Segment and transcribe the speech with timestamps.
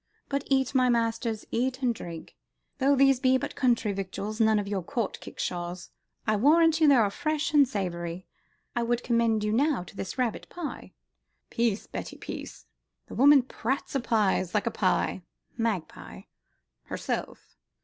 [0.29, 2.35] But eat, my masters, eat and drink.
[2.79, 5.91] Though these be but country victuals, none of your Court kickshaws,
[6.25, 8.25] I warrant you they are fresh and savoury.
[8.75, 10.93] I would commend you, now, to this rabbit pie"
[11.51, 12.65] "Peace, Betty, peace.
[13.09, 15.21] The woman prates o' pies like a pie
[15.55, 16.21] (magpie)
[16.85, 17.55] herself.